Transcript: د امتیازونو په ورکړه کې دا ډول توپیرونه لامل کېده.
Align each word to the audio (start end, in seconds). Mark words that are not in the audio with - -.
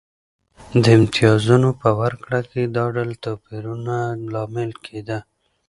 د 0.83 0.85
امتیازونو 0.97 1.69
په 1.81 1.89
ورکړه 2.01 2.39
کې 2.49 2.61
دا 2.75 2.85
ډول 2.95 3.09
توپیرونه 3.25 3.95
لامل 4.33 4.71
کېده. 4.85 5.17